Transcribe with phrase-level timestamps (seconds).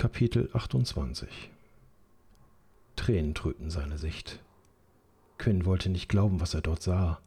[0.00, 1.28] Kapitel 28
[2.96, 4.40] Tränen trübten seine Sicht.
[5.36, 7.20] Quinn wollte nicht glauben, was er dort sah.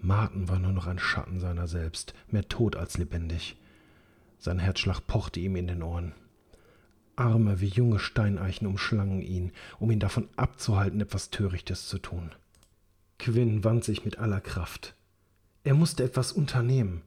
[0.00, 3.58] Martin war nur noch ein Schatten seiner selbst, mehr tot als lebendig.
[4.38, 6.14] Sein Herzschlag pochte ihm in den Ohren.
[7.16, 12.30] Arme wie junge Steineichen umschlangen ihn, um ihn davon abzuhalten, etwas Törichtes zu tun.
[13.18, 14.94] Quinn wand sich mit aller Kraft.
[15.64, 17.02] Er musste etwas unternehmen.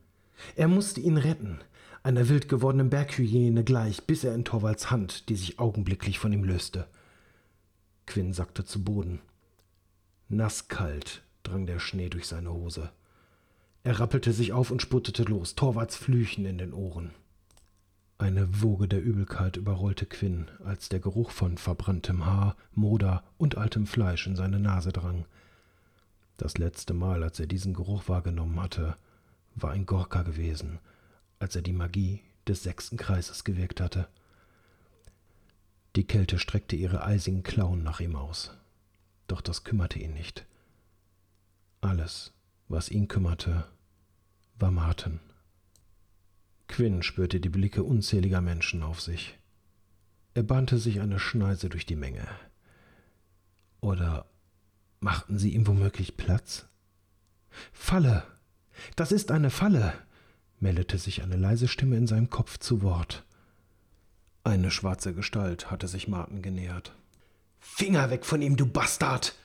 [0.55, 1.61] Er musste ihn retten,
[2.03, 6.43] einer wild gewordenen Berghyäne gleich, bis er in Torvalds Hand, die sich augenblicklich von ihm
[6.43, 6.87] löste.
[8.05, 9.19] Quinn sackte zu Boden.
[10.29, 12.91] Nasskalt drang der Schnee durch seine Hose.
[13.83, 17.11] Er rappelte sich auf und sputtete los, Torvalds Flüchen in den Ohren.
[18.17, 23.87] Eine Woge der Übelkeit überrollte Quinn, als der Geruch von verbranntem Haar, Moder und altem
[23.87, 25.25] Fleisch in seine Nase drang.
[26.35, 28.95] Das letzte Mal, als er diesen Geruch wahrgenommen hatte,
[29.55, 30.79] war in Gorka gewesen,
[31.39, 34.07] als er die Magie des sechsten Kreises gewirkt hatte.
[35.95, 38.51] Die Kälte streckte ihre eisigen Klauen nach ihm aus.
[39.27, 40.45] Doch das kümmerte ihn nicht.
[41.81, 42.33] Alles,
[42.67, 43.67] was ihn kümmerte,
[44.57, 45.19] war Martin.
[46.67, 49.37] Quinn spürte die Blicke unzähliger Menschen auf sich.
[50.33, 52.27] Er bahnte sich eine Schneise durch die Menge.
[53.81, 54.29] Oder
[54.99, 56.67] machten sie ihm womöglich Platz?
[57.71, 58.23] Falle!
[58.95, 59.93] Das ist eine Falle!
[60.59, 63.25] Meldete sich eine leise Stimme in seinem Kopf zu Wort.
[64.43, 66.95] Eine schwarze Gestalt hatte sich Martin genähert.
[67.59, 69.35] Finger weg von ihm, du Bastard!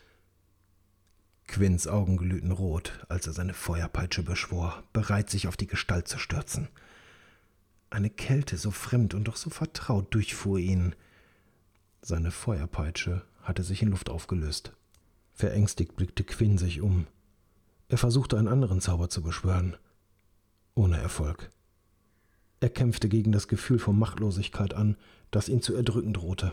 [1.46, 6.18] Quinns Augen glühten rot, als er seine Feuerpeitsche beschwor, bereit, sich auf die Gestalt zu
[6.18, 6.68] stürzen.
[7.90, 10.94] Eine Kälte so fremd und doch so vertraut durchfuhr ihn.
[12.00, 14.72] Seine Feuerpeitsche hatte sich in Luft aufgelöst.
[15.34, 17.06] Verängstigt blickte Quinn sich um.
[17.88, 19.76] Er versuchte einen anderen Zauber zu beschwören
[20.74, 21.50] ohne Erfolg.
[22.60, 24.96] Er kämpfte gegen das Gefühl von Machtlosigkeit an,
[25.30, 26.52] das ihn zu erdrücken drohte.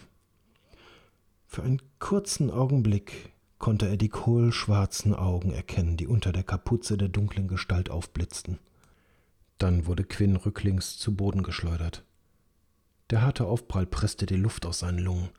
[1.47, 7.09] Für einen kurzen Augenblick konnte er die kohlschwarzen Augen erkennen, die unter der Kapuze der
[7.09, 8.57] dunklen Gestalt aufblitzten.
[9.57, 12.03] Dann wurde Quinn rücklings zu Boden geschleudert.
[13.11, 15.29] Der harte Aufprall presste die Luft aus seinen Lungen.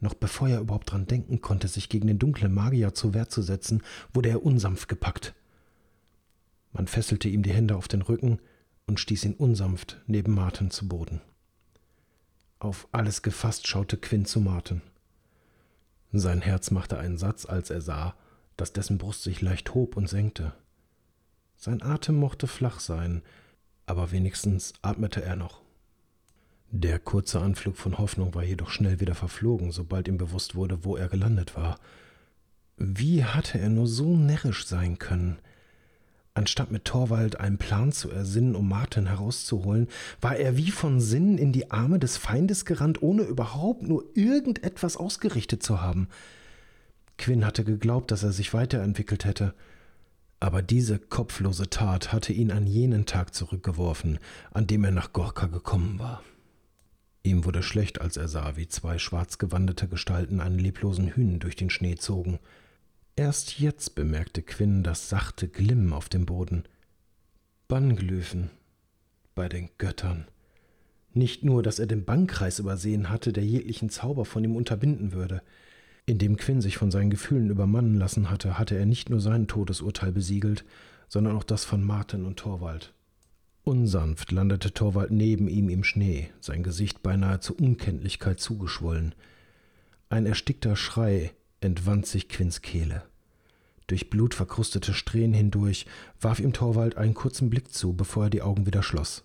[0.00, 3.40] Noch bevor er überhaupt dran denken konnte, sich gegen den dunklen Magier zur Wehr zu
[3.40, 5.34] setzen, wurde er unsanft gepackt.
[6.76, 8.38] Man fesselte ihm die Hände auf den Rücken
[8.86, 11.22] und stieß ihn unsanft neben Martin zu Boden.
[12.58, 14.82] Auf alles gefasst schaute Quinn zu Martin.
[16.12, 18.14] Sein Herz machte einen Satz, als er sah,
[18.58, 20.52] dass dessen Brust sich leicht hob und senkte.
[21.56, 23.22] Sein Atem mochte flach sein,
[23.86, 25.62] aber wenigstens atmete er noch.
[26.70, 30.94] Der kurze Anflug von Hoffnung war jedoch schnell wieder verflogen, sobald ihm bewusst wurde, wo
[30.94, 31.80] er gelandet war.
[32.76, 35.38] Wie hatte er nur so närrisch sein können?
[36.36, 39.88] Anstatt mit Torwald einen Plan zu ersinnen, um Martin herauszuholen,
[40.20, 44.98] war er wie von Sinnen in die Arme des Feindes gerannt, ohne überhaupt nur irgendetwas
[44.98, 46.08] ausgerichtet zu haben.
[47.16, 49.54] Quinn hatte geglaubt, dass er sich weiterentwickelt hätte,
[50.38, 54.18] aber diese kopflose Tat hatte ihn an jenen Tag zurückgeworfen,
[54.52, 56.22] an dem er nach Gorka gekommen war.
[57.22, 61.70] Ihm wurde schlecht, als er sah, wie zwei schwarzgewandete Gestalten einen leblosen Hühn durch den
[61.70, 62.40] Schnee zogen.
[63.18, 66.64] Erst jetzt bemerkte Quinn das sachte Glimmen auf dem Boden.
[67.66, 68.50] Bannglyphen
[69.34, 70.26] bei den Göttern.
[71.14, 75.40] Nicht nur, dass er den Bannkreis übersehen hatte, der jeglichen Zauber von ihm unterbinden würde.
[76.04, 80.12] Indem Quinn sich von seinen Gefühlen übermannen lassen hatte, hatte er nicht nur sein Todesurteil
[80.12, 80.66] besiegelt,
[81.08, 82.92] sondern auch das von Martin und Torwald.
[83.64, 89.14] Unsanft landete Torwald neben ihm im Schnee, sein Gesicht beinahe zur Unkenntlichkeit zugeschwollen.
[90.10, 93.02] Ein erstickter Schrei entwand sich Quinns Kehle.
[93.86, 95.86] Durch blutverkrustete Strähnen hindurch
[96.20, 99.24] warf ihm Torwald einen kurzen Blick zu, bevor er die Augen wieder schloss.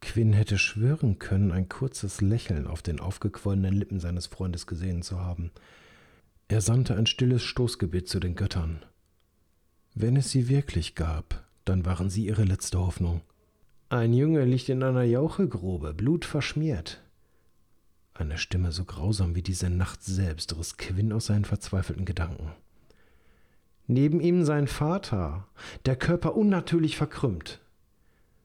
[0.00, 5.18] Quinn hätte schwören können, ein kurzes Lächeln auf den aufgequollenen Lippen seines Freundes gesehen zu
[5.20, 5.50] haben.
[6.48, 8.84] Er sandte ein stilles Stoßgebet zu den Göttern.
[9.94, 13.22] Wenn es sie wirklich gab, dann waren sie ihre letzte Hoffnung.
[13.88, 17.03] Ein Junge liegt in einer Jauchegrube, blutverschmiert.
[18.14, 22.52] Eine Stimme so grausam wie diese Nacht selbst riss Quinn aus seinen verzweifelten Gedanken.
[23.88, 25.46] Neben ihm sein Vater,
[25.84, 27.60] der Körper unnatürlich verkrümmt.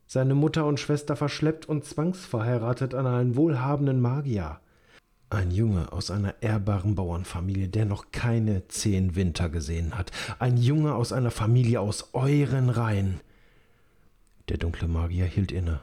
[0.08, 4.60] Seine Mutter und Schwester verschleppt und zwangsverheiratet an einen wohlhabenden Magier.
[5.30, 10.12] Ein Junge aus einer ehrbaren Bauernfamilie, der noch keine zehn Winter gesehen hat.
[10.40, 13.22] Ein Junge aus einer Familie aus euren Reihen.
[14.50, 15.80] Der dunkle Magier hielt inne.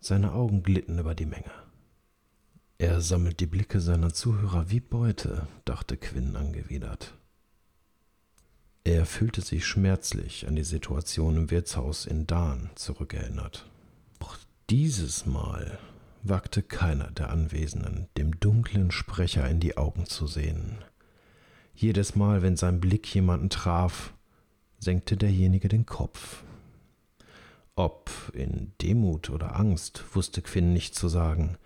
[0.00, 1.63] Seine Augen glitten über die Menge.
[2.78, 7.14] Er sammelt die Blicke seiner Zuhörer wie Beute, dachte Quinn angewidert.
[8.82, 13.66] Er fühlte sich schmerzlich an die Situation im Wirtshaus in Dahn zurückerinnert.
[14.18, 14.36] Doch
[14.68, 15.78] dieses Mal
[16.24, 20.78] wagte keiner der Anwesenden, dem dunklen Sprecher in die Augen zu sehen.
[21.74, 24.14] Jedes Mal, wenn sein Blick jemanden traf,
[24.78, 26.42] senkte derjenige den Kopf.
[27.76, 31.56] Ob in Demut oder Angst, wusste Quinn nicht zu sagen.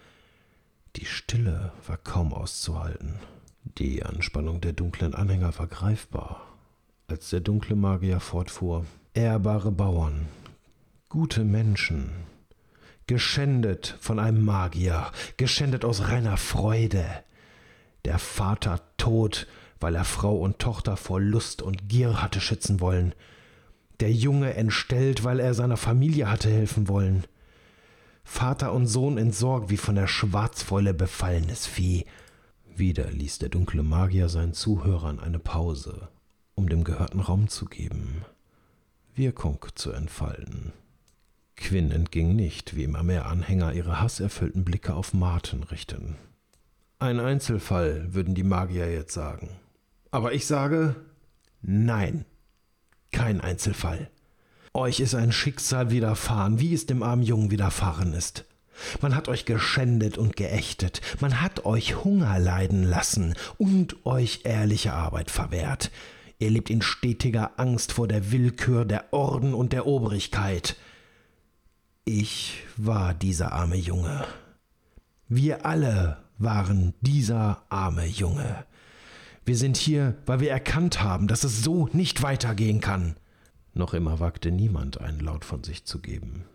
[0.97, 3.21] Die Stille war kaum auszuhalten.
[3.79, 6.41] Die Anspannung der dunklen Anhänger war greifbar,
[7.07, 8.87] als der dunkle Magier fortfuhr.
[9.15, 10.27] Ehrbare Bauern,
[11.09, 12.13] gute Menschen,
[13.07, 17.07] geschändet von einem Magier, geschändet aus reiner Freude.
[18.05, 19.47] Der Vater tot,
[19.81, 23.15] weil er Frau und Tochter vor Lust und Gier hatte schützen wollen.
[24.01, 27.25] Der Junge entstellt, weil er seiner Familie hatte helfen wollen.
[28.31, 32.05] Vater und Sohn entsorgt wie von der Schwarzfäule befallenes Vieh.
[32.77, 36.09] Wieder ließ der dunkle Magier seinen Zuhörern eine Pause,
[36.55, 38.27] um dem gehörten Raum zu geben,
[39.17, 40.73] Wirkung zu entfalten.
[41.57, 46.15] Quinn entging nicht, wie immer mehr Anhänger ihre hasserfüllten Blicke auf Martin richten.
[47.01, 49.49] Ein Einzelfall, würden die Magier jetzt sagen.
[50.13, 50.95] Aber ich sage
[51.63, 52.25] nein,
[53.11, 54.11] kein Einzelfall.
[54.79, 58.45] Euch ist ein Schicksal widerfahren, wie es dem armen Jungen widerfahren ist.
[59.03, 64.93] Man hat euch geschändet und geächtet, man hat euch Hunger leiden lassen und euch ehrliche
[64.93, 65.91] Arbeit verwehrt.
[66.39, 70.77] Ihr lebt in stetiger Angst vor der Willkür der Orden und der Obrigkeit.
[72.05, 74.27] Ich war dieser arme Junge.
[75.27, 78.65] Wir alle waren dieser arme Junge.
[79.45, 83.17] Wir sind hier, weil wir erkannt haben, dass es so nicht weitergehen kann.
[83.79, 86.47] Noch immer wagte niemand einen Laut von sich zu geben.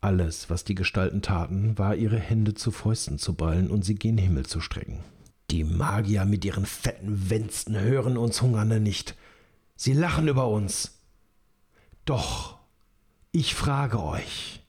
[0.00, 4.16] Alles, was die Gestalten taten, war ihre Hände zu Fäusten zu ballen und sie gen
[4.16, 5.00] Himmel zu strecken.
[5.50, 9.14] Die Magier mit ihren fetten Wänsten hören uns Hungernde nicht.
[9.76, 11.00] Sie lachen über uns.
[12.06, 12.58] Doch,
[13.32, 14.62] ich frage euch,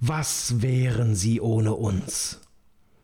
[0.00, 2.40] was wären sie ohne uns?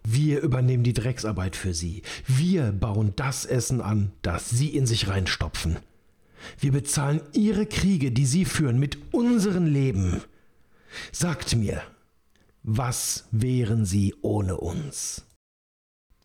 [0.02, 2.00] Wir übernehmen die Drecksarbeit für sie.
[2.26, 5.76] Wir bauen das Essen an, das sie in sich reinstopfen.
[6.58, 10.22] Wir bezahlen ihre Kriege, die sie führen, mit unseren Leben.
[11.12, 11.82] Sagt mir,
[12.62, 15.24] was wären sie ohne uns?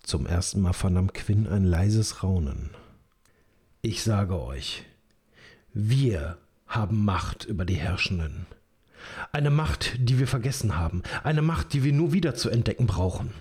[0.03, 2.71] Zum ersten Mal vernahm Quinn ein leises Raunen.
[3.81, 4.83] Ich sage euch,
[5.73, 6.38] wir
[6.68, 8.47] haben Macht über die Herrschenden.
[9.31, 13.31] Eine Macht, die wir vergessen haben, eine Macht, die wir nur wieder zu entdecken brauchen.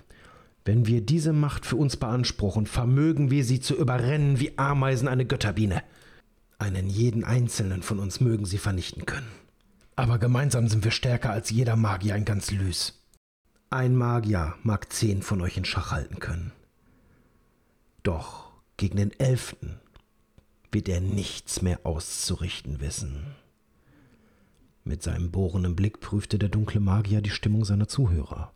[0.63, 5.25] Wenn wir diese Macht für uns beanspruchen, vermögen wir sie zu überrennen wie Ameisen eine
[5.25, 5.83] Götterbiene.
[6.61, 9.31] Einen jeden einzelnen von uns mögen sie vernichten können.
[9.95, 13.03] Aber gemeinsam sind wir stärker als jeder Magier ein ganz Lys.
[13.71, 16.51] Ein Magier mag zehn von euch in Schach halten können.
[18.03, 19.79] Doch gegen den Elften
[20.71, 23.25] wird er nichts mehr auszurichten wissen.
[24.83, 28.53] Mit seinem bohrenden Blick prüfte der dunkle Magier die Stimmung seiner Zuhörer.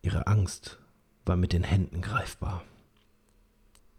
[0.00, 0.78] Ihre Angst
[1.26, 2.64] war mit den Händen greifbar.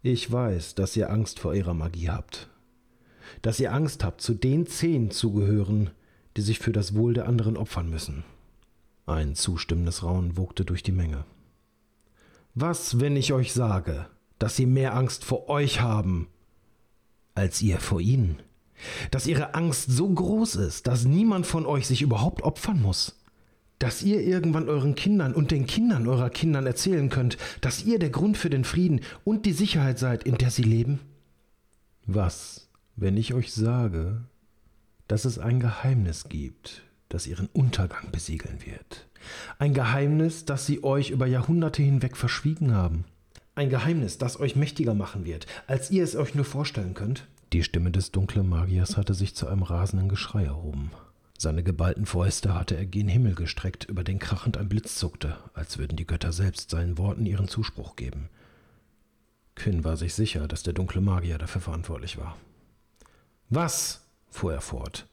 [0.03, 2.50] Ich weiß, dass ihr Angst vor ihrer Magie habt.
[3.44, 5.92] Dass ihr Angst habt, zu den zehn zu gehören,
[6.38, 8.24] die sich für das Wohl der anderen opfern müssen.
[9.06, 11.25] Ein zustimmendes Raunen wogte durch die Menge.
[12.56, 14.07] Was, wenn ich euch sage,
[14.39, 16.27] dass sie mehr Angst vor euch haben,
[17.36, 18.42] als ihr vor ihnen?
[19.12, 23.21] Dass ihre Angst so groß ist, dass niemand von euch sich überhaupt opfern muss?
[23.81, 28.12] Dass ihr irgendwann euren Kindern und den Kindern eurer Kindern erzählen könnt, dass ihr der
[28.12, 31.00] Grund für den Frieden und die Sicherheit seid, in der sie leben?
[32.06, 34.22] Was, wenn ich euch sage,
[35.08, 39.08] dass es ein Geheimnis gibt, das ihren Untergang besiegeln wird?
[39.58, 43.06] Ein Geheimnis, das sie euch über Jahrhunderte hinweg verschwiegen haben?
[43.56, 47.27] Ein Geheimnis, das euch mächtiger machen wird, als ihr es euch nur vorstellen könnt?
[47.51, 50.91] Die Stimme des dunklen Magiers hatte sich zu einem rasenden Geschrei erhoben.
[51.41, 55.79] Seine geballten Fäuste hatte er gen Himmel gestreckt, über den krachend ein Blitz zuckte, als
[55.79, 58.29] würden die Götter selbst seinen Worten ihren Zuspruch geben.
[59.55, 62.38] Quinn war sich sicher, dass der dunkle Magier dafür verantwortlich war.
[63.50, 64.05] Was?
[64.29, 65.07] fuhr er fort.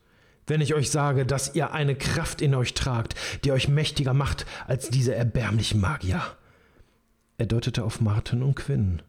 [0.47, 4.45] Wenn ich euch sage, dass ihr eine Kraft in euch tragt, die euch mächtiger macht
[4.67, 6.23] als diese erbärmlichen Magier.
[7.39, 9.01] Er deutete auf Martin und Quinn.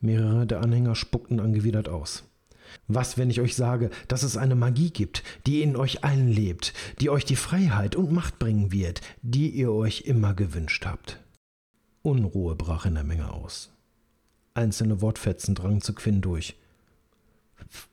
[0.00, 2.25] Mehrere der Anhänger spuckten angewidert aus.
[2.88, 6.72] Was, wenn ich euch sage, dass es eine Magie gibt, die in euch allen lebt,
[7.00, 11.20] die euch die Freiheit und Macht bringen wird, die ihr euch immer gewünscht habt?
[12.02, 13.72] Unruhe brach in der Menge aus.
[14.54, 16.56] Einzelne Wortfetzen drangen zu Quinn durch.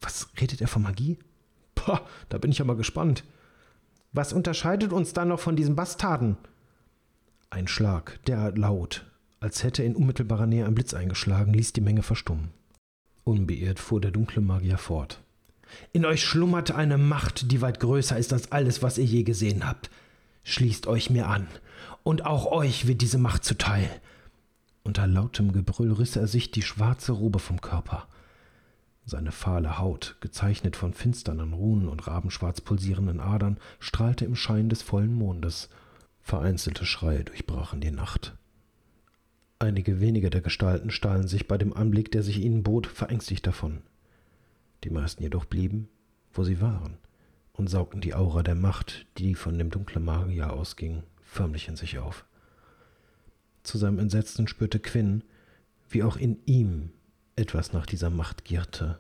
[0.01, 1.17] Was redet er von Magie?
[1.75, 3.23] Pah, da bin ich aber gespannt.
[4.11, 6.37] Was unterscheidet uns dann noch von diesen Bastarden?
[7.49, 9.05] Ein Schlag, derart laut,
[9.39, 12.51] als hätte in unmittelbarer Nähe ein Blitz eingeschlagen, ließ die Menge verstummen.
[13.23, 15.21] Unbeirrt fuhr der dunkle Magier fort.
[15.91, 19.65] In euch schlummert eine Macht, die weit größer ist als alles, was ihr je gesehen
[19.65, 19.89] habt.
[20.43, 21.47] Schließt euch mir an,
[22.03, 23.89] und auch euch wird diese Macht zuteil.
[24.83, 28.07] Unter lautem Gebrüll riss er sich die schwarze Robe vom Körper.
[29.05, 34.81] Seine fahle Haut, gezeichnet von finsternen Runen und rabenschwarz pulsierenden Adern, strahlte im Schein des
[34.81, 35.69] vollen Mondes.
[36.21, 38.35] Vereinzelte Schreie durchbrachen die Nacht.
[39.59, 43.81] Einige wenige der Gestalten stahlen sich bei dem Anblick, der sich ihnen bot, verängstigt davon.
[44.83, 45.87] Die meisten jedoch blieben,
[46.33, 46.97] wo sie waren,
[47.53, 51.99] und saugten die Aura der Macht, die von dem dunklen Magier ausging, förmlich in sich
[51.99, 52.25] auf.
[53.63, 55.23] Zu seinem Entsetzen spürte Quinn,
[55.89, 56.89] wie auch in ihm
[57.35, 58.99] etwas nach dieser Macht gierte,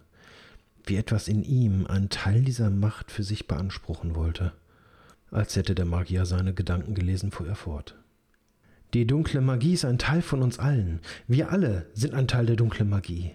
[0.85, 4.53] wie etwas in ihm einen Teil dieser Macht für sich beanspruchen wollte.
[5.31, 7.95] Als hätte der Magier seine Gedanken gelesen, fuhr er fort.
[8.93, 10.99] Die dunkle Magie ist ein Teil von uns allen.
[11.27, 13.31] Wir alle sind ein Teil der dunklen Magie.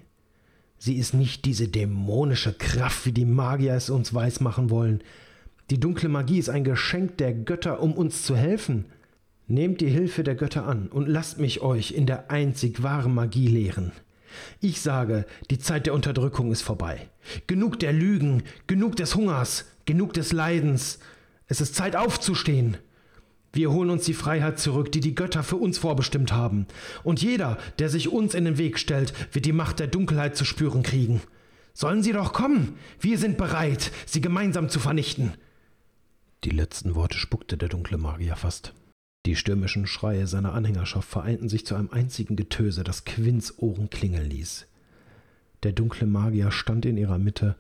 [0.79, 5.03] Sie ist nicht diese dämonische Kraft, wie die Magier es uns weismachen wollen.
[5.71, 8.85] Die dunkle Magie ist ein Geschenk der Götter, um uns zu helfen.
[9.49, 13.49] Nehmt die Hilfe der Götter an und lasst mich euch in der einzig wahren Magie
[13.49, 13.91] lehren.
[14.61, 17.09] Ich sage, die Zeit der Unterdrückung ist vorbei.
[17.49, 21.01] Genug der Lügen, genug des Hungers, genug des Leidens.
[21.49, 22.77] Es ist Zeit aufzustehen.
[23.53, 26.67] Wir holen uns die Freiheit zurück, die die Götter für uns vorbestimmt haben.
[27.03, 30.45] Und jeder, der sich uns in den Weg stellt, wird die Macht der Dunkelheit zu
[30.45, 31.23] spüren kriegen.
[31.73, 32.77] Sollen sie doch kommen.
[33.01, 35.35] Wir sind bereit, sie gemeinsam zu vernichten.
[36.45, 38.75] Die letzten Worte spuckte der dunkle Magier fast.
[39.27, 44.29] Die stürmischen Schreie seiner Anhängerschaft vereinten sich zu einem einzigen Getöse, das Quinns Ohren klingeln
[44.29, 44.67] ließ.
[45.65, 47.57] Der dunkle Magier stand in ihrer Mitte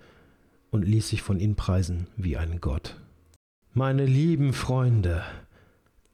[0.71, 2.97] und ließ sich von ihnen preisen wie ein Gott.
[3.75, 5.23] Meine lieben Freunde,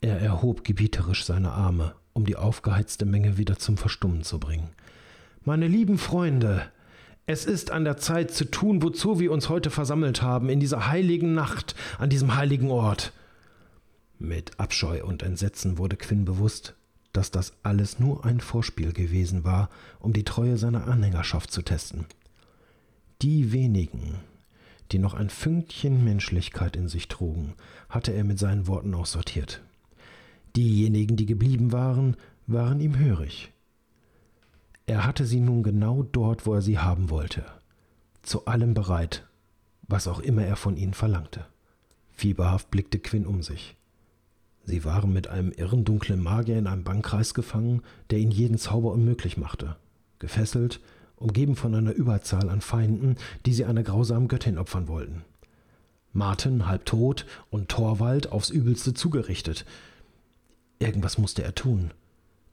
[0.05, 4.71] er erhob gebieterisch seine Arme, um die aufgeheizte Menge wieder zum Verstummen zu bringen.
[5.45, 6.63] Meine lieben Freunde,
[7.27, 10.89] es ist an der Zeit zu tun, wozu wir uns heute versammelt haben, in dieser
[10.89, 13.13] heiligen Nacht, an diesem heiligen Ort.
[14.19, 16.75] Mit Abscheu und Entsetzen wurde Quinn bewusst,
[17.13, 19.71] dass das alles nur ein Vorspiel gewesen war,
[20.01, 22.07] um die Treue seiner Anhängerschaft zu testen.
[23.23, 24.17] Die wenigen,
[24.93, 27.55] die noch ein Fünkchen Menschlichkeit in sich trugen,
[27.89, 29.63] hatte er mit seinen Worten aussortiert.
[30.57, 33.53] Diejenigen, die geblieben waren, waren ihm hörig.
[34.87, 37.45] Er hatte sie nun genau dort, wo er sie haben wollte,
[38.23, 39.27] zu allem bereit,
[39.89, 41.47] was auch immer er von ihnen verlangte.
[42.13, 43.77] Fieberhaft blickte Quinn um sich.
[44.65, 48.93] Sie waren mit einem irren dunklen Magier in einem Bankkreis gefangen, der ihnen jeden Zauber
[48.93, 49.77] unmöglich machte,
[50.19, 50.81] gefesselt,
[51.17, 55.23] umgeben von einer Überzahl an Feinden, die sie einer grausamen Göttin opfern wollten.
[56.13, 59.65] Martin halb tot und Torwald aufs übelste zugerichtet,
[60.79, 61.93] Irgendwas musste er tun.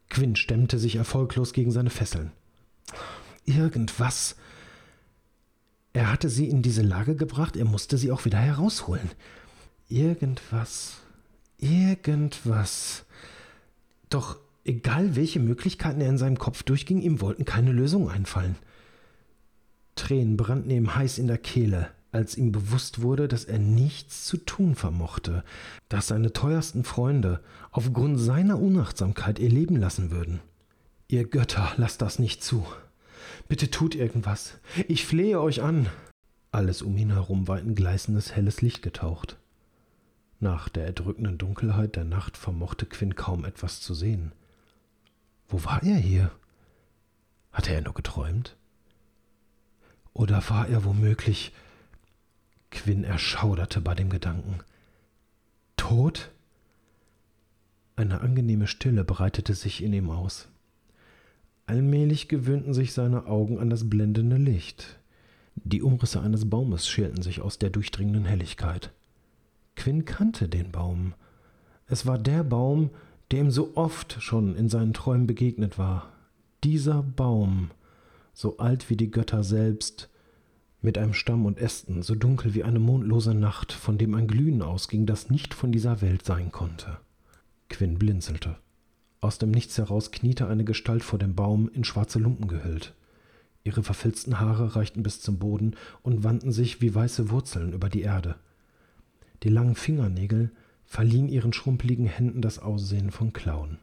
[0.10, 2.32] Quinn stemmte sich erfolglos gegen seine Fesseln.
[3.46, 4.36] Irgendwas.
[5.94, 9.10] Er hatte sie in diese Lage gebracht, er musste sie auch wieder herausholen.
[9.90, 10.98] Irgendwas.
[11.58, 13.06] Irgendwas.
[14.10, 18.56] Doch egal welche Möglichkeiten er in seinem Kopf durchging, ihm wollten keine Lösungen einfallen.
[19.96, 24.38] Tränen brannten ihm heiß in der Kehle als ihm bewusst wurde, dass er nichts zu
[24.38, 25.44] tun vermochte,
[25.89, 27.41] dass seine teuersten Freunde
[27.72, 30.41] aufgrund seiner Unachtsamkeit ihr Leben lassen würden.
[31.08, 32.65] Ihr Götter, lasst das nicht zu.
[33.48, 34.58] Bitte tut irgendwas.
[34.88, 35.88] Ich flehe euch an.
[36.51, 39.38] Alles um ihn herum war in gleißendes helles Licht getaucht.
[40.39, 44.32] Nach der erdrückenden Dunkelheit der Nacht vermochte Quinn kaum etwas zu sehen.
[45.48, 46.32] Wo war er hier?
[47.51, 48.56] Hatte er nur geträumt?
[50.13, 51.53] Oder war er womöglich
[52.72, 54.60] Quinn erschauderte bei dem Gedanken.
[55.78, 56.32] Tod?
[57.96, 60.48] Eine angenehme Stille breitete sich in ihm aus.
[61.68, 65.00] Allmählich gewöhnten sich seine Augen an das blendende Licht.
[65.56, 68.92] Die Umrisse eines Baumes schälten sich aus der durchdringenden Helligkeit.
[69.75, 71.13] Quinn kannte den Baum.
[71.88, 72.90] Es war der Baum,
[73.32, 76.12] der ihm so oft schon in seinen Träumen begegnet war.
[76.63, 77.72] Dieser Baum,
[78.34, 80.10] so alt wie die Götter selbst,
[80.82, 84.62] mit einem Stamm und Ästen, so dunkel wie eine mondlose Nacht, von dem ein Glühen
[84.62, 86.98] ausging, das nicht von dieser Welt sein konnte.
[87.70, 88.58] Quinn blinzelte.
[89.20, 92.96] Aus dem Nichts heraus kniete eine Gestalt vor dem Baum, in schwarze Lumpen gehüllt.
[93.64, 98.02] Ihre verfilzten Haare reichten bis zum Boden und wandten sich wie weiße Wurzeln über die
[98.02, 98.36] Erde.
[99.44, 100.52] Die langen Fingernägel
[100.84, 103.78] verliehen ihren schrumpeligen Händen das Aussehen von Klauen.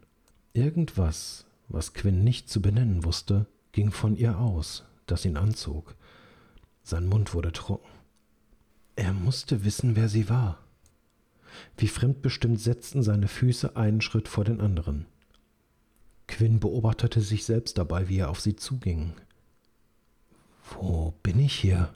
[0.53, 5.95] Irgendwas, was Quinn nicht zu benennen wusste, ging von ihr aus, das ihn anzog.
[6.89, 7.87] Sein Mund wurde trocken.
[8.95, 10.57] Er musste wissen, wer sie war.
[11.77, 15.05] Wie fremdbestimmt setzten seine Füße einen Schritt vor den anderen.
[16.27, 19.13] Quinn beobachtete sich selbst dabei, wie er auf sie zuging.
[20.71, 21.93] Wo bin ich hier?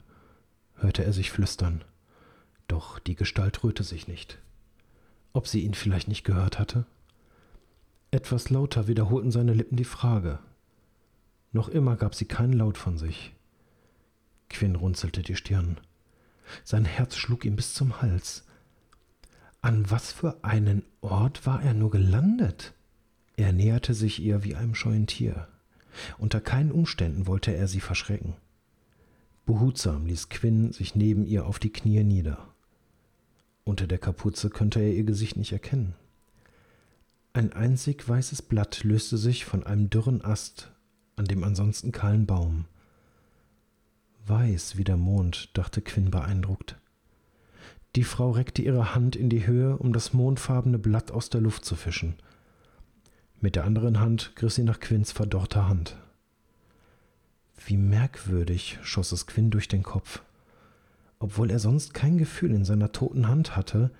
[0.76, 1.82] hörte er sich flüstern.
[2.68, 4.38] Doch die Gestalt rührte sich nicht.
[5.32, 6.86] ob sie ihn vielleicht nicht gehört hatte?
[8.12, 10.38] Etwas lauter wiederholten seine Lippen die Frage.
[11.50, 13.33] Noch immer gab sie keinen Laut von sich.
[14.48, 15.78] Quinn runzelte die Stirn.
[16.64, 18.44] Sein Herz schlug ihm bis zum Hals.
[19.62, 22.74] An was für einen Ort war er nur gelandet?
[23.36, 25.48] Er näherte sich ihr wie einem scheuen Tier.
[26.18, 28.34] Unter keinen Umständen wollte er sie verschrecken.
[29.46, 32.48] Behutsam ließ Quinn sich neben ihr auf die Knie nieder.
[33.64, 35.94] Unter der Kapuze konnte er ihr Gesicht nicht erkennen.
[37.32, 40.72] Ein einzig weißes Blatt löste sich von einem dürren Ast
[41.16, 42.66] an dem ansonsten kahlen Baum.
[44.26, 46.76] Weiß wie der Mond, dachte Quinn beeindruckt.
[47.94, 51.64] Die Frau reckte ihre Hand in die Höhe, um das mondfarbene Blatt aus der Luft
[51.64, 52.14] zu fischen.
[53.40, 55.98] Mit der anderen Hand griff sie nach Quinns verdorrter Hand.
[57.66, 60.22] Wie merkwürdig, schoss es Quinn durch den Kopf.
[61.18, 63.90] Obwohl er sonst kein Gefühl in seiner toten Hand hatte,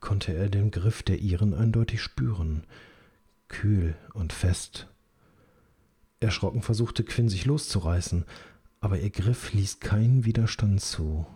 [0.00, 2.64] konnte er den Griff der ihren eindeutig spüren,
[3.48, 4.86] kühl und fest.
[6.20, 8.24] Erschrocken versuchte Quinn sich loszureißen,
[8.80, 11.26] aber ihr Griff ließ keinen Widerstand zu.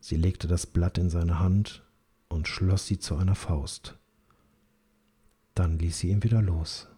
[0.00, 1.84] Sie legte das Blatt in seine Hand
[2.28, 3.98] und schloss sie zu einer Faust.
[5.54, 6.88] Dann ließ sie ihn wieder los.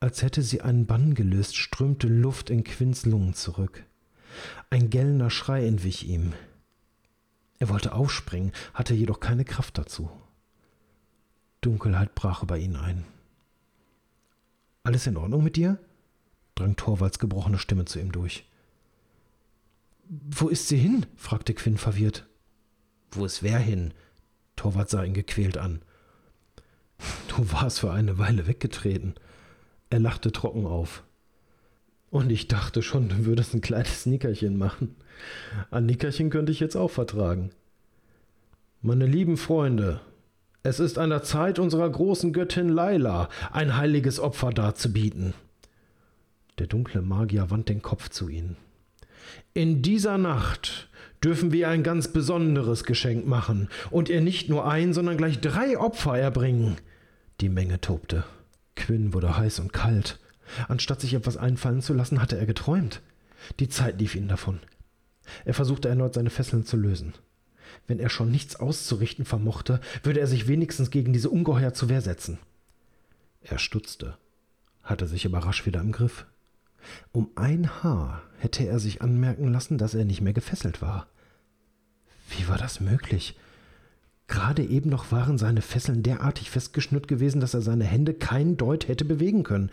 [0.00, 3.84] Als hätte sie einen Bann gelöst, strömte Luft in Quinns Lungen zurück.
[4.68, 6.32] Ein gellender Schrei entwich ihm.
[7.58, 10.10] Er wollte aufspringen, hatte jedoch keine Kraft dazu.
[11.60, 13.04] Dunkelheit brach über ihn ein.
[14.82, 15.78] Alles in Ordnung mit dir?
[16.54, 18.44] Drang Torvalds gebrochene Stimme zu ihm durch.
[20.08, 21.06] Wo ist sie hin?
[21.16, 22.26] fragte Quinn verwirrt.
[23.10, 23.94] Wo ist wer hin?
[24.56, 25.82] Torvald sah ihn gequält an.
[27.28, 29.14] Du warst für eine Weile weggetreten.
[29.90, 31.02] Er lachte trocken auf.
[32.10, 34.96] Und ich dachte schon, du würdest ein kleines Nickerchen machen.
[35.70, 37.50] Ein Nickerchen könnte ich jetzt auch vertragen.
[38.82, 40.00] Meine lieben Freunde,
[40.62, 45.34] es ist an der Zeit, unserer großen Göttin Laila ein heiliges Opfer darzubieten.
[46.58, 48.56] Der dunkle Magier wandte den Kopf zu ihnen.
[49.54, 50.88] In dieser Nacht
[51.22, 55.78] dürfen wir ein ganz besonderes Geschenk machen und ihr nicht nur ein, sondern gleich drei
[55.78, 56.76] Opfer erbringen.
[57.40, 58.24] Die Menge tobte.
[58.76, 60.20] Quinn wurde heiß und kalt.
[60.68, 63.00] Anstatt sich etwas einfallen zu lassen, hatte er geträumt.
[63.58, 64.60] Die Zeit lief ihm davon.
[65.44, 67.14] Er versuchte erneut seine Fesseln zu lösen.
[67.86, 72.02] Wenn er schon nichts auszurichten vermochte, würde er sich wenigstens gegen diese Ungeheuer zur Wehr
[72.02, 72.38] setzen.
[73.40, 74.16] Er stutzte,
[74.82, 76.26] hatte sich aber rasch wieder im Griff.
[77.12, 81.06] Um ein Haar hätte er sich anmerken lassen, dass er nicht mehr gefesselt war.
[82.28, 83.38] Wie war das möglich?
[84.26, 88.88] Gerade eben noch waren seine Fesseln derartig festgeschnürt gewesen, dass er seine Hände kein Deut
[88.88, 89.70] hätte bewegen können.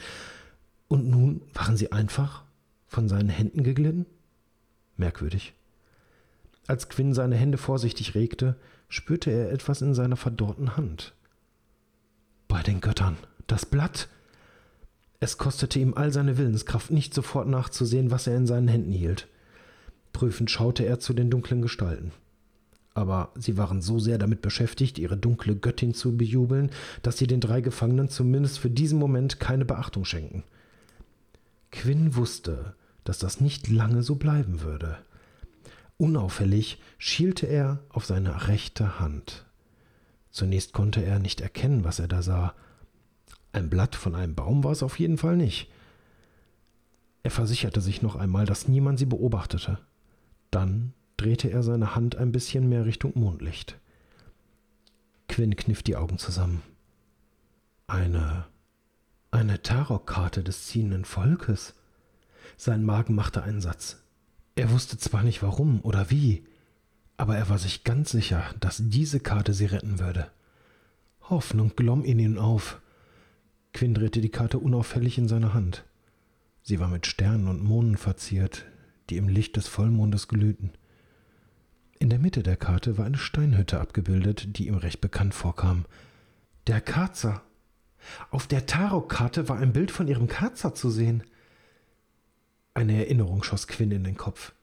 [0.87, 2.43] Und nun waren sie einfach
[2.87, 4.05] von seinen Händen geglitten?
[4.97, 5.53] Merkwürdig.
[6.67, 8.55] Als Quinn seine Hände vorsichtig regte,
[8.89, 11.13] spürte er etwas in seiner verdorrten Hand.
[12.47, 14.09] Bei den Göttern, das Blatt!
[15.21, 19.29] Es kostete ihm all seine Willenskraft, nicht sofort nachzusehen, was er in seinen Händen hielt.
[20.11, 22.11] Prüfend schaute er zu den dunklen Gestalten
[22.93, 27.39] aber sie waren so sehr damit beschäftigt, ihre dunkle Göttin zu bejubeln, dass sie den
[27.39, 30.43] drei Gefangenen zumindest für diesen Moment keine Beachtung schenken.
[31.71, 34.97] Quinn wusste, dass das nicht lange so bleiben würde.
[35.97, 39.45] Unauffällig schielte er auf seine rechte Hand.
[40.31, 42.55] Zunächst konnte er nicht erkennen, was er da sah.
[43.53, 45.69] Ein Blatt von einem Baum war es auf jeden Fall nicht.
[47.23, 49.79] Er versicherte sich noch einmal, dass niemand sie beobachtete.
[50.49, 53.77] Dann drehte er seine Hand ein bisschen mehr Richtung Mondlicht.
[55.27, 56.61] Quinn kniff die Augen zusammen.
[57.87, 58.45] Eine.
[59.31, 61.75] eine Tarotkarte des ziehenden Volkes.
[62.57, 64.03] Sein Magen machte einen Satz.
[64.55, 66.45] Er wusste zwar nicht warum oder wie,
[67.17, 70.31] aber er war sich ganz sicher, dass diese Karte sie retten würde.
[71.29, 72.80] Hoffnung glomm in ihn auf.
[73.73, 75.85] Quinn drehte die Karte unauffällig in seine Hand.
[76.63, 78.65] Sie war mit Sternen und Monden verziert,
[79.09, 80.71] die im Licht des Vollmondes glühten.
[81.99, 85.85] In der Mitte der Karte war eine Steinhütte abgebildet, die ihm recht bekannt vorkam.
[86.67, 87.43] Der Karzer.
[88.29, 91.23] Auf der Tarotkarte war ein Bild von ihrem Karzer zu sehen.
[92.73, 94.53] Eine Erinnerung schoss Quinn in den Kopf.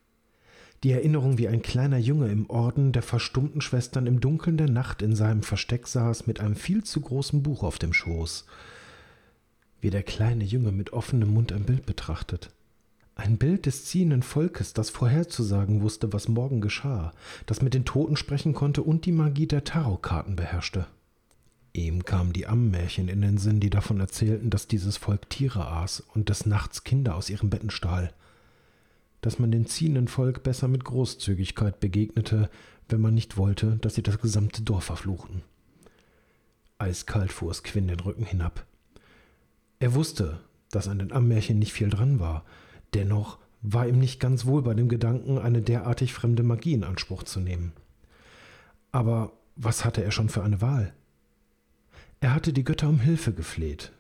[0.84, 5.02] Die Erinnerung, wie ein kleiner Junge im Orden der verstummten Schwestern im Dunkeln der Nacht
[5.02, 8.46] in seinem Versteck saß mit einem viel zu großen Buch auf dem Schoß.
[9.80, 12.50] Wie der kleine Junge mit offenem Mund ein Bild betrachtet.
[13.14, 17.12] Ein Bild des ziehenden Volkes, das vorherzusagen wusste, was morgen geschah,
[17.46, 20.86] das mit den Toten sprechen konnte und die Magie der Tarotkarten beherrschte.
[21.72, 26.00] Ihm kamen die Ammenmärchen in den Sinn, die davon erzählten, dass dieses Volk Tiere aß
[26.14, 28.12] und des Nachts Kinder aus ihren Betten stahl.
[29.20, 32.48] dass man dem ziehenden Volk besser mit Großzügigkeit begegnete,
[32.88, 35.42] wenn man nicht wollte, dass sie das gesamte Dorf verfluchten.
[36.78, 38.64] Eiskalt fuhr es Quinn den Rücken hinab.
[39.80, 42.44] Er wusste, dass an den Ammärchen nicht viel dran war,
[42.94, 47.22] dennoch war ihm nicht ganz wohl bei dem Gedanken, eine derartig fremde Magie in Anspruch
[47.22, 47.72] zu nehmen.
[48.92, 50.92] Aber was hatte er schon für eine Wahl?
[52.20, 53.92] Er hatte die Götter um Hilfe gefleht,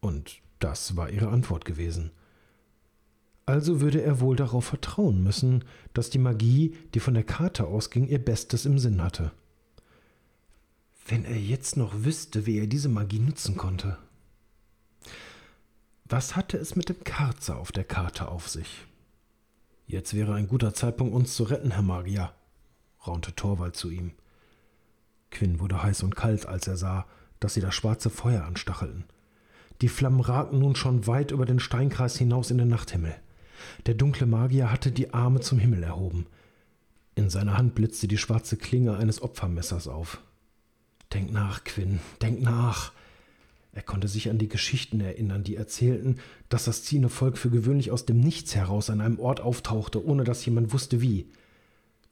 [0.00, 2.10] und das war ihre Antwort gewesen.
[3.44, 8.06] Also würde er wohl darauf vertrauen müssen, dass die Magie, die von der Karte ausging,
[8.08, 9.30] ihr Bestes im Sinn hatte.
[11.06, 13.98] Wenn er jetzt noch wüsste, wie er diese Magie nutzen konnte.
[16.08, 18.86] Was hatte es mit dem Karzer auf der Karte auf sich?
[19.88, 22.32] Jetzt wäre ein guter Zeitpunkt, uns zu retten, Herr Magier,
[23.04, 24.12] raunte Torwald zu ihm.
[25.32, 27.06] Quinn wurde heiß und kalt, als er sah,
[27.40, 29.04] dass sie das schwarze Feuer anstachelten.
[29.80, 33.16] Die Flammen ragten nun schon weit über den Steinkreis hinaus in den Nachthimmel.
[33.86, 36.26] Der dunkle Magier hatte die Arme zum Himmel erhoben.
[37.16, 40.20] In seiner Hand blitzte die schwarze Klinge eines Opfermessers auf.
[41.12, 42.92] Denk nach, Quinn, denk nach.
[43.76, 46.16] Er konnte sich an die Geschichten erinnern, die erzählten,
[46.48, 50.24] dass das ziehende Volk für gewöhnlich aus dem Nichts heraus an einem Ort auftauchte, ohne
[50.24, 51.30] dass jemand wusste wie.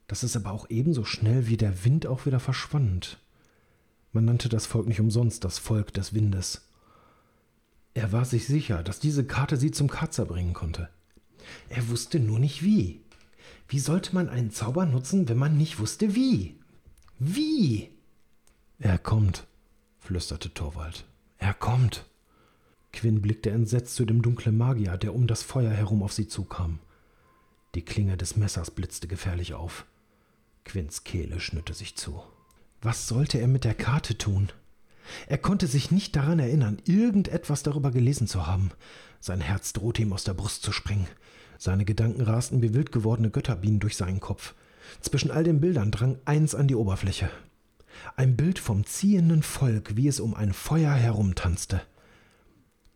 [0.07, 3.19] Dass es aber auch ebenso schnell wie der Wind auch wieder verschwand.
[4.13, 6.69] Man nannte das Volk nicht umsonst das Volk des Windes.
[7.95, 10.91] Er war sich sicher, dass diese Karte sie zum Katzer bringen konnte.
[11.71, 13.01] Er wusste nur nicht wie.
[13.69, 16.61] Wie sollte man einen Zauber nutzen, wenn man nicht wusste wie?
[17.19, 17.89] Wie?
[18.79, 19.47] Er kommt,
[19.99, 21.07] flüsterte Torwald.
[21.39, 22.05] Er kommt.
[22.93, 26.79] Quinn blickte entsetzt zu dem dunklen Magier, der um das Feuer herum auf sie zukam.
[27.75, 29.85] Die Klinge des Messers blitzte gefährlich auf.
[30.65, 32.23] Quinns Kehle schnürte sich zu.
[32.81, 34.51] Was sollte er mit der Karte tun?
[35.27, 38.71] Er konnte sich nicht daran erinnern, irgendetwas darüber gelesen zu haben.
[39.21, 41.07] Sein Herz drohte ihm aus der Brust zu springen.
[41.59, 44.55] Seine Gedanken rasten wie wild gewordene Götterbienen durch seinen Kopf.
[45.01, 47.31] Zwischen all den Bildern drang eins an die Oberfläche.
[48.17, 51.83] Ein Bild vom ziehenden Volk, wie es um ein Feuer herumtanzte.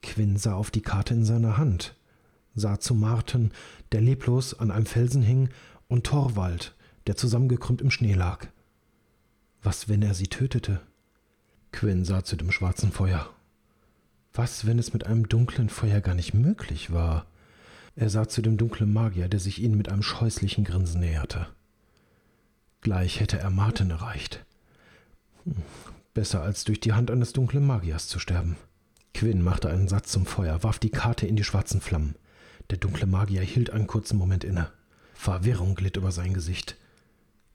[0.02, 1.94] Quinn sah auf die Karte in seiner Hand,
[2.54, 3.52] sah zu Marten,
[3.92, 5.50] der leblos an einem Felsen hing,
[5.88, 6.74] und Torwald,
[7.06, 8.46] der zusammengekrümmt im Schnee lag.
[9.62, 10.80] Was, wenn er sie tötete?
[11.72, 13.28] Quinn sah zu dem schwarzen Feuer.
[14.32, 17.26] Was, wenn es mit einem dunklen Feuer gar nicht möglich war?
[17.96, 21.48] Er sah zu dem dunklen Magier, der sich ihnen mit einem scheußlichen Grinsen näherte.
[22.80, 24.44] Gleich hätte er Martin erreicht.
[26.18, 28.56] Besser als durch die Hand eines dunklen Magiers zu sterben.
[29.14, 32.16] Quinn machte einen Satz zum Feuer, warf die Karte in die schwarzen Flammen.
[32.70, 34.68] Der dunkle Magier hielt einen kurzen Moment inne.
[35.14, 36.74] Verwirrung glitt über sein Gesicht.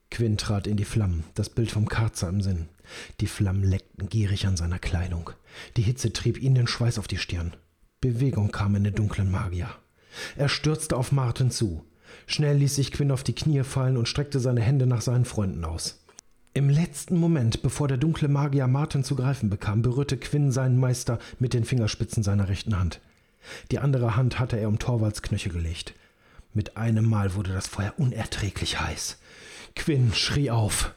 [0.09, 2.69] Quinn trat in die Flammen, das Bild vom Karzer im Sinn.
[3.19, 5.31] Die Flammen leckten gierig an seiner Kleidung.
[5.75, 7.57] Die Hitze trieb ihn den Schweiß auf die Stirn.
[7.99, 9.67] Bewegung kam in den dunklen Magier.
[10.37, 11.83] Er stürzte auf Martin zu.
[12.27, 15.65] Schnell ließ sich Quinn auf die Knie fallen und streckte seine Hände nach seinen Freunden
[15.65, 16.02] aus.
[16.55, 21.17] Im letzten Moment, bevor der dunkle Magier Martin zu greifen bekam, berührte Quinn seinen Meister
[21.39, 23.01] mit den Fingerspitzen seiner rechten Hand.
[23.71, 25.95] Die andere Hand hatte er um Torvalds Knöchel gelegt.
[26.53, 29.17] Mit einem Mal wurde das Feuer unerträglich heiß.
[29.75, 30.93] Quinn schrie auf.